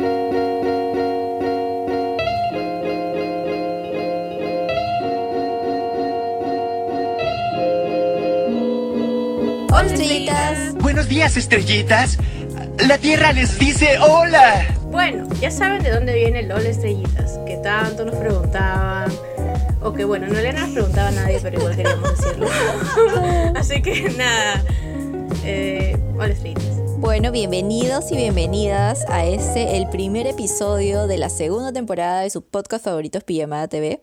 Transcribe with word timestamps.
Hola, 0.00 0.22
estrellitas. 9.86 10.74
Buenos 10.74 11.08
días, 11.08 11.36
estrellitas. 11.36 12.18
La 12.86 12.98
Tierra 12.98 13.32
les 13.32 13.58
dice 13.58 13.98
hola. 13.98 14.66
Bueno, 14.84 15.26
ya 15.40 15.50
saben 15.50 15.82
de 15.82 15.90
dónde 15.90 16.14
viene 16.14 16.40
el 16.40 16.52
Hola 16.52 16.68
Estrellitas, 16.68 17.38
que 17.44 17.56
tanto 17.56 18.04
nos 18.04 18.14
preguntaban. 18.16 19.10
O 19.82 19.92
que 19.92 20.04
bueno, 20.04 20.28
no 20.28 20.34
le 20.34 20.52
nos 20.52 20.70
preguntaba 20.70 21.08
a 21.08 21.12
nadie, 21.12 21.40
pero 21.42 21.58
igual 21.58 21.76
queríamos 21.76 22.16
decirlo. 22.16 22.48
Así 23.56 23.82
que 23.82 24.10
nada. 24.16 24.62
Eh, 25.44 25.96
hola 26.16 26.28
Estrellitas. 26.28 26.77
Bueno, 27.18 27.32
bienvenidos 27.32 28.12
y 28.12 28.16
bienvenidas 28.16 29.04
a 29.08 29.26
este, 29.26 29.76
el 29.76 29.88
primer 29.88 30.28
episodio 30.28 31.08
de 31.08 31.18
la 31.18 31.28
segunda 31.30 31.72
temporada 31.72 32.20
de 32.20 32.30
su 32.30 32.42
podcast 32.42 32.84
favorito, 32.84 33.20
Pijamada 33.20 33.66
TV. 33.66 34.00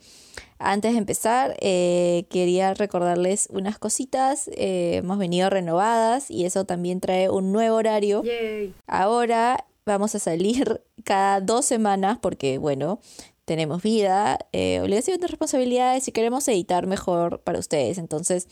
Antes 0.60 0.92
de 0.92 0.98
empezar, 0.98 1.56
eh, 1.62 2.26
quería 2.30 2.74
recordarles 2.74 3.48
unas 3.54 3.80
cositas. 3.80 4.50
eh, 4.50 4.96
hemos 4.98 5.18
venido 5.18 5.50
renovadas 5.50 6.30
y 6.30 6.44
eso 6.44 6.66
también 6.66 7.00
trae 7.00 7.30
un 7.30 7.54
nuevo 7.54 7.78
horario. 7.78 8.22
Yay. 8.22 8.74
Ahora 8.86 9.66
vamos 9.86 10.14
a 10.14 10.20
salir 10.20 10.82
cada 11.06 11.40
dos 11.40 11.64
semanas 11.64 12.18
porque, 12.22 12.58
bueno, 12.58 13.00
tenemos 13.46 13.82
vida, 13.82 14.40
eh, 14.52 14.82
obligaciones, 14.82 15.32
responsabilidades 15.32 16.06
y 16.10 16.12
queremos 16.12 16.46
editar 16.50 16.86
mejor 16.86 17.40
para 17.40 17.60
ustedes. 17.60 17.98
Entonces, 17.98 18.50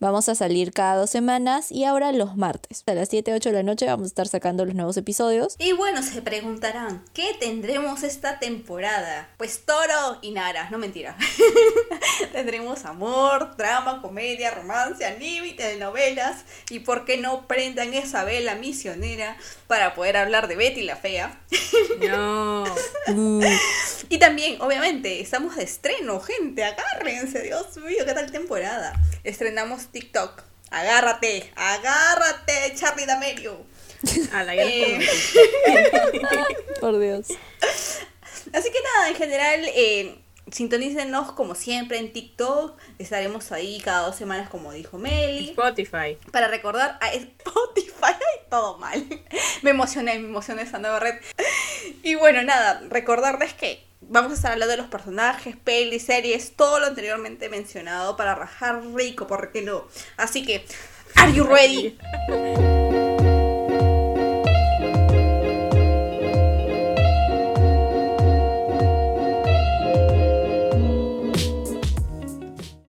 vamos 0.00 0.28
a 0.28 0.34
salir 0.34 0.72
cada 0.72 0.96
dos 0.96 1.10
semanas 1.10 1.70
y 1.70 1.84
ahora 1.84 2.12
los 2.12 2.36
martes. 2.36 2.82
A 2.86 2.94
las 2.94 3.08
7, 3.08 3.32
8 3.34 3.50
de 3.50 3.54
la 3.54 3.62
noche 3.62 3.86
vamos 3.86 4.04
a 4.04 4.08
estar 4.08 4.26
sacando 4.26 4.64
los 4.64 4.74
nuevos 4.74 4.96
episodios. 4.96 5.54
Y 5.58 5.72
bueno, 5.72 6.02
se 6.02 6.22
preguntarán, 6.22 7.04
¿qué 7.12 7.36
tendremos 7.38 8.02
esta 8.02 8.38
temporada? 8.38 9.28
Pues 9.36 9.64
toro 9.64 10.18
y 10.22 10.32
nara, 10.32 10.68
no 10.70 10.78
mentira. 10.78 11.16
tendremos 12.32 12.84
amor, 12.84 13.56
drama, 13.56 14.00
comedia, 14.02 14.50
romance, 14.50 15.04
anime, 15.04 15.52
telenovelas 15.52 16.44
y 16.70 16.80
por 16.80 17.04
qué 17.04 17.18
no 17.18 17.46
prendan 17.46 17.94
esa 17.94 18.24
vela 18.24 18.54
misionera 18.54 19.36
para 19.66 19.94
poder 19.94 20.16
hablar 20.16 20.48
de 20.48 20.56
Betty 20.56 20.82
la 20.82 20.96
fea. 20.96 21.38
No. 22.00 22.64
Uh, 23.08 23.40
Y 24.12 24.18
también, 24.18 24.60
obviamente, 24.60 25.20
estamos 25.20 25.54
de 25.54 25.62
estreno, 25.62 26.18
gente, 26.18 26.64
agárrense, 26.64 27.42
Dios 27.42 27.76
mío, 27.76 28.04
qué 28.04 28.12
tal 28.12 28.32
temporada. 28.32 29.00
Estrenamos 29.22 29.86
TikTok. 29.92 30.42
Agárrate, 30.68 31.52
agárrate, 31.54 32.74
Charlie 32.74 33.06
D'Amelio. 33.06 33.64
A 34.32 34.42
la 34.42 34.56
Eh, 34.56 34.98
por 36.80 36.98
Dios. 36.98 37.28
Así 38.52 38.72
que 38.72 38.78
nada, 38.82 39.10
en 39.10 39.14
general, 39.14 39.60
eh, 39.76 40.18
sintonícenos 40.50 41.30
como 41.30 41.54
siempre 41.54 41.98
en 41.98 42.12
TikTok. 42.12 42.76
Estaremos 42.98 43.52
ahí 43.52 43.80
cada 43.80 44.06
dos 44.06 44.16
semanas, 44.16 44.50
como 44.50 44.72
dijo 44.72 44.98
Meli. 44.98 45.50
Spotify. 45.50 46.18
Para 46.32 46.48
recordar 46.48 46.98
a 47.00 47.12
Spotify, 47.12 48.14
todo 48.50 48.78
mal. 48.78 49.06
Me 49.62 49.70
emocioné, 49.70 50.18
me 50.18 50.28
emocioné 50.28 50.62
esa 50.62 50.78
nueva 50.78 50.98
red. 50.98 51.14
Y 52.02 52.14
bueno, 52.14 52.42
nada, 52.42 52.82
recordarles 52.88 53.54
que 53.54 53.82
vamos 54.00 54.32
a 54.32 54.34
estar 54.34 54.52
hablando 54.52 54.72
de 54.72 54.78
los 54.78 54.88
personajes, 54.88 55.56
pelis, 55.56 56.04
series, 56.04 56.52
todo 56.56 56.80
lo 56.80 56.86
anteriormente 56.86 57.48
mencionado 57.48 58.16
para 58.16 58.34
rajar 58.34 58.82
rico, 58.94 59.26
¿por 59.26 59.52
qué 59.52 59.62
no? 59.62 59.86
Así 60.16 60.44
que, 60.44 60.64
¿are 61.16 61.32
you 61.32 61.44
ready? 61.44 61.98